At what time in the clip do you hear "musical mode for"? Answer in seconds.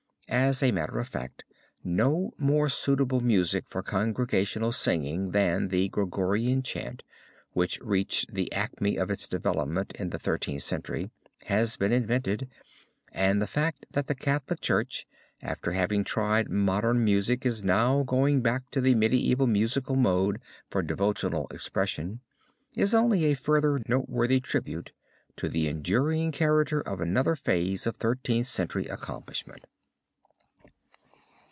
19.47-20.81